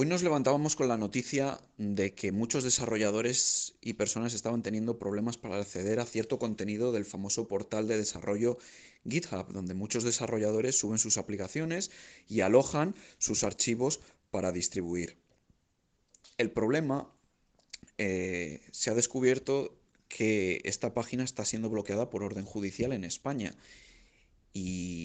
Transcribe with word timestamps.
Hoy 0.00 0.06
nos 0.06 0.22
levantábamos 0.22 0.76
con 0.76 0.86
la 0.86 0.96
noticia 0.96 1.58
de 1.76 2.14
que 2.14 2.30
muchos 2.30 2.62
desarrolladores 2.62 3.74
y 3.80 3.94
personas 3.94 4.32
estaban 4.32 4.62
teniendo 4.62 4.96
problemas 4.96 5.38
para 5.38 5.58
acceder 5.58 5.98
a 5.98 6.06
cierto 6.06 6.38
contenido 6.38 6.92
del 6.92 7.04
famoso 7.04 7.48
portal 7.48 7.88
de 7.88 7.98
desarrollo 7.98 8.58
GitHub, 9.10 9.52
donde 9.52 9.74
muchos 9.74 10.04
desarrolladores 10.04 10.78
suben 10.78 11.00
sus 11.00 11.18
aplicaciones 11.18 11.90
y 12.28 12.42
alojan 12.42 12.94
sus 13.18 13.42
archivos 13.42 13.98
para 14.30 14.52
distribuir. 14.52 15.16
El 16.36 16.52
problema 16.52 17.12
eh, 17.96 18.60
se 18.70 18.90
ha 18.90 18.94
descubierto 18.94 19.80
que 20.06 20.60
esta 20.62 20.94
página 20.94 21.24
está 21.24 21.44
siendo 21.44 21.70
bloqueada 21.70 22.08
por 22.08 22.22
orden 22.22 22.44
judicial 22.44 22.92
en 22.92 23.02
España. 23.02 23.52
Y, 24.52 24.97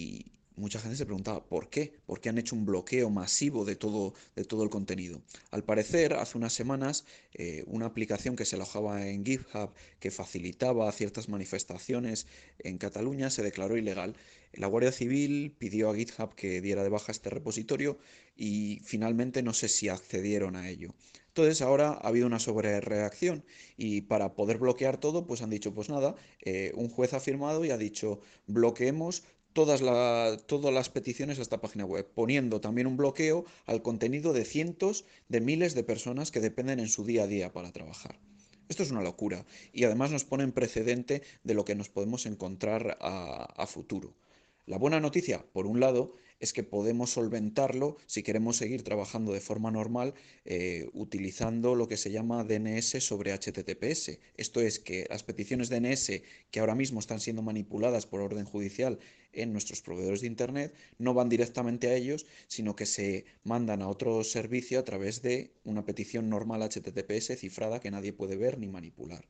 mucha 0.64 0.80
gente 0.80 0.95
se 0.95 1.05
preguntaba 1.05 1.43
por 1.43 1.70
qué, 1.70 1.93
por 2.05 2.21
qué 2.21 2.30
han 2.30 2.38
hecho 2.38 2.55
un 2.55 2.66
bloqueo 2.66 3.09
masivo 3.09 3.66
de 3.66 3.75
todo, 3.75 4.13
de 4.34 4.45
todo 4.45 4.63
el 4.63 4.70
contenido. 4.70 5.21
Al 5.52 5.66
parecer, 5.66 6.13
hace 6.13 6.38
unas 6.38 6.54
semanas, 6.54 7.04
eh, 7.34 7.66
una 7.67 7.85
aplicación 7.85 8.38
que 8.38 8.45
se 8.45 8.55
alojaba 8.55 9.05
en 9.05 9.26
GitHub 9.26 9.73
que 9.99 10.09
facilitaba 10.09 10.90
ciertas 10.94 11.27
manifestaciones 11.27 12.27
en 12.59 12.77
Cataluña 12.77 13.30
se 13.30 13.44
declaró 13.44 13.76
ilegal. 13.76 14.16
La 14.54 14.68
Guardia 14.68 14.94
Civil 14.94 15.54
pidió 15.57 15.90
a 15.90 15.95
GitHub 15.95 16.34
que 16.34 16.62
diera 16.62 16.84
de 16.84 16.90
baja 16.90 17.12
este 17.12 17.30
repositorio 17.30 17.98
y 18.38 18.80
finalmente 18.85 19.43
no 19.43 19.54
sé 19.54 19.68
si 19.68 19.90
accedieron 19.90 20.55
a 20.55 20.70
ello. 20.70 20.93
Entonces 21.27 21.62
ahora 21.62 21.90
ha 21.90 22.07
habido 22.07 22.27
una 22.27 22.40
sobrereacción 22.40 23.43
y 23.76 24.02
para 24.02 24.34
poder 24.34 24.59
bloquear 24.59 24.98
todo, 24.98 25.26
pues 25.27 25.41
han 25.41 25.49
dicho, 25.49 25.73
pues 25.73 25.90
nada, 25.90 26.16
eh, 26.45 26.71
un 26.76 26.88
juez 26.90 27.13
ha 27.13 27.20
firmado 27.20 27.66
y 27.66 27.71
ha 27.71 27.77
dicho, 27.77 28.21
bloqueemos 28.48 29.23
todas, 29.53 29.81
todas 30.45 30.73
las 30.73 30.89
peticiones 30.89 31.39
a 31.39 31.41
esta 31.41 31.62
página 31.62 31.85
web, 31.85 32.07
poniendo 32.13 32.59
también 32.59 32.88
un 32.88 32.98
bloqueo 32.98 33.45
al 33.66 33.81
contenido 33.81 34.34
de 34.34 34.45
cientos 34.45 35.05
de 35.29 35.41
miles 35.41 35.76
de 35.76 35.84
personas 35.84 36.31
que 36.31 36.39
dependen 36.39 36.79
en 36.79 36.89
su 36.89 37.05
día 37.05 37.23
a 37.23 37.27
día 37.27 37.53
para 37.53 37.71
trabajar. 37.71 38.20
Esto 38.70 38.84
es 38.84 38.91
una 38.91 39.01
locura 39.01 39.45
y 39.71 39.84
además 39.84 40.12
nos 40.12 40.23
pone 40.23 40.43
en 40.43 40.51
precedente 40.51 41.21
de 41.43 41.54
lo 41.54 41.65
que 41.65 41.76
nos 41.76 41.90
podemos 41.90 42.26
encontrar 42.26 42.98
a 42.99 43.68
futuro. 43.68 44.15
La 44.65 44.77
buena 44.77 44.99
noticia, 44.99 45.45
por 45.51 45.65
un 45.67 45.79
lado, 45.79 46.15
es 46.44 46.52
que 46.52 46.63
podemos 46.63 47.12
solventarlo 47.12 47.96
si 48.05 48.22
queremos 48.22 48.58
seguir 48.58 48.84
trabajando 48.84 49.32
de 49.32 49.40
forma 49.40 49.72
normal 49.72 50.13
eh, 50.44 50.90
utilizando 50.91 51.74
lo 51.74 51.88
que 51.88 51.96
se 51.96 52.12
llama 52.12 52.44
DNS 52.44 53.02
sobre 53.02 53.32
HTTPS. 53.32 54.20
Esto 54.35 54.60
es 54.60 54.77
que 54.77 55.08
las 55.10 55.24
peticiones 55.24 55.70
DNS 55.70 56.22
que 56.52 56.60
ahora 56.60 56.76
mismo 56.76 57.00
están 57.00 57.22
siendo 57.22 57.44
manipuladas 57.44 58.05
por 58.05 58.20
orden 58.20 58.44
judicial 58.44 59.00
en 59.32 59.54
nuestros 59.54 59.82
proveedores 59.82 60.20
de 60.20 60.27
Internet 60.27 60.74
no 60.98 61.13
van 61.13 61.30
directamente 61.30 61.88
a 61.88 61.96
ellos, 61.96 62.26
sino 62.48 62.76
que 62.76 62.88
se 62.88 63.24
mandan 63.46 63.82
a 63.82 63.88
otro 63.88 64.22
servicio 64.25 64.80
a 64.80 64.84
través 64.84 65.22
de 65.22 65.53
una 65.63 65.85
petición 65.85 66.30
normal 66.30 66.62
HTTPS 66.62 67.40
cifrada 67.40 67.80
que 67.80 67.90
nadie 67.90 68.12
puede 68.12 68.35
ver 68.35 68.57
ni 68.57 68.68
manipular. 68.68 69.24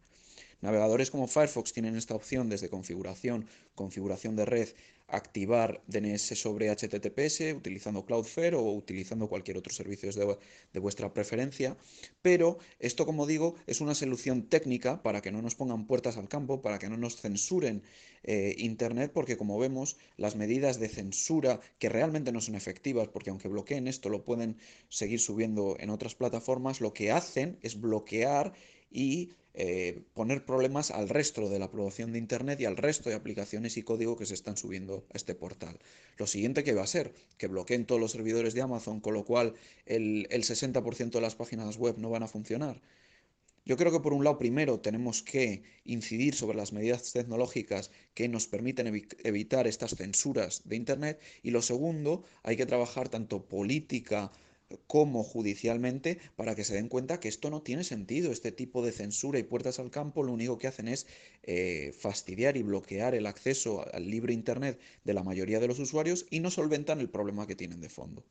Navegadores 0.64 1.12
como 1.12 1.28
Firefox 1.28 1.74
tienen 1.74 1.98
esta 1.98 2.16
opción 2.16 2.48
desde 2.48 2.70
configuración, 2.70 3.46
configuración 3.76 4.38
de 4.38 4.46
red, 4.46 4.70
activar 5.10 5.82
DNS 5.88 6.40
sobre 6.40 6.70
HTTPS 6.70 7.54
utilizando 7.54 8.06
Cloudflare 8.06 8.56
o 8.56 8.72
utilizando 8.72 9.28
cualquier 9.28 9.58
otro 9.58 9.74
servicio 9.74 10.10
de, 10.72 10.80
vuestra 10.80 11.14
preferencia. 11.14 11.76
Pero 12.22 12.60
esto, 12.80 13.06
como 13.06 13.28
digo, 13.28 13.56
es 13.68 13.82
una 13.82 13.94
solución 13.94 14.44
técnica 14.44 15.04
para 15.04 15.20
que 15.22 15.34
no 15.34 15.42
nos 15.42 15.56
pongan 15.56 15.86
puertas 15.86 16.16
al 16.16 16.30
campo, 16.30 16.62
para 16.62 16.80
que 16.80 16.88
no 16.88 16.96
nos 16.96 17.18
censuren 17.18 17.84
eh, 18.24 18.56
Internet, 18.58 19.12
porque 19.14 19.36
como 19.36 19.60
vemos, 19.60 19.98
las 20.16 20.38
medidas 20.38 20.80
de 20.80 20.88
censura 20.88 21.60
que 21.78 21.90
realmente 21.90 22.32
no 22.32 22.40
son 22.40 22.56
efectivas, 22.56 23.10
porque 23.10 23.32
aunque 23.32 23.50
bloqueen 23.50 23.90
esto, 23.90 24.08
lo 24.08 24.24
pueden 24.24 24.56
seguir 24.88 25.20
subiendo 25.20 25.76
en 25.78 25.90
otras 25.90 26.16
plataformas, 26.16 26.80
lo 26.80 26.94
que 26.94 27.12
hacen 27.12 27.60
es 27.62 27.82
bloquear 27.82 28.54
y 28.90 29.34
eh, 29.56 30.02
poner 30.16 30.46
problemas 30.46 30.90
al 30.90 31.10
resto 31.10 31.48
de 31.48 31.60
la 31.60 31.70
producción 31.70 32.12
de 32.12 32.18
Internet 32.18 32.60
y 32.60 32.66
al 32.66 32.76
resto 32.76 33.10
de 33.10 33.16
aplicaciones 33.16 33.78
y 33.78 33.84
código 33.84 34.18
que 34.18 34.26
se 34.26 34.34
están 34.34 34.58
subiendo 34.58 35.06
a 35.14 35.18
este 35.18 35.36
portal. 35.36 35.78
Lo 36.18 36.26
siguiente 36.26 36.64
que 36.64 36.74
va 36.74 36.82
a 36.84 36.88
ser 36.88 37.14
que 37.38 37.48
bloqueen 37.48 37.86
todos 37.86 38.02
los 38.02 38.12
servidores 38.12 38.56
de 38.56 38.62
Amazon, 38.62 39.00
con 39.00 39.14
lo 39.14 39.26
cual 39.26 39.54
el, 39.86 40.28
60% 40.28 41.12
de 41.12 41.22
las 41.22 41.36
páginas 41.36 41.78
web 41.78 41.98
no 42.00 42.10
van 42.10 42.24
a 42.24 42.28
funcionar. 42.28 42.82
Yo 43.66 43.78
creo 43.78 43.92
que 43.92 44.00
por 44.00 44.14
un 44.14 44.24
lado, 44.24 44.40
primero, 44.40 44.80
tenemos 44.80 45.22
que 45.22 45.64
incidir 45.86 46.34
sobre 46.34 46.58
las 46.58 46.74
medidas 46.74 47.14
tecnológicas 47.14 47.92
que 48.14 48.28
nos 48.28 48.48
permiten 48.48 49.08
evitar 49.24 49.68
estas 49.68 49.96
censuras 49.96 50.64
de 50.66 50.76
Internet. 50.76 51.22
Y 51.44 51.52
lo 51.52 51.62
segundo, 51.62 52.24
hay 52.42 52.58
que 52.58 52.66
trabajar 52.66 53.08
tanto 53.08 53.46
política, 53.46 54.32
como 54.88 55.24
judicialmente 55.24 56.20
para 56.36 56.56
que 56.56 56.64
se 56.64 56.76
den 56.76 56.90
cuenta 56.90 57.20
que 57.20 57.28
esto 57.28 57.50
no 57.50 57.62
tiene 57.62 57.84
sentido. 57.84 58.32
Este 58.32 58.52
tipo 58.52 58.86
de 58.86 58.92
censura 58.92 59.40
y 59.40 59.44
puertas 59.44 59.80
al 59.80 59.92
campo 59.92 60.24
lo 60.24 60.34
único 60.34 60.58
que 60.58 60.68
hacen 60.68 60.88
es 60.88 61.08
eh, 61.44 61.94
fastidiar 61.98 62.58
y 62.58 62.64
bloquear 62.64 63.16
el 63.16 63.26
acceso 63.26 63.86
al 63.94 64.10
libre 64.10 64.34
Internet 64.34 64.80
de 65.04 65.14
la 65.14 65.24
mayoría 65.24 65.60
de 65.60 65.68
los 65.68 65.80
usuarios 65.80 66.26
y 66.30 66.40
no 66.40 66.52
solventan 66.52 67.00
el 67.00 67.10
problema 67.10 67.48
que 67.48 67.56
tienen 67.56 67.82
de 67.82 67.90
fondo. 67.90 68.24